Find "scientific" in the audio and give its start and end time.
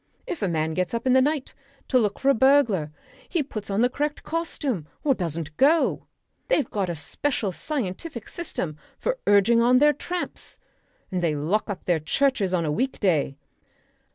7.51-8.27